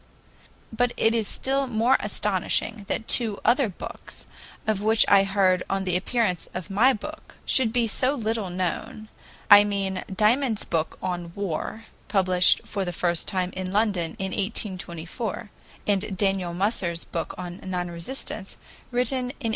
[0.73, 4.25] But it is still more astonishing that two other books,
[4.65, 9.09] of which I heard on the appearance of my book, should be so little known,
[9.51, 15.51] I mean Dymond's book "On War," published for the first time in London in 1824,
[15.85, 18.57] and Daniel Musser's book on "Non resistance,"
[18.89, 19.49] written in 1864.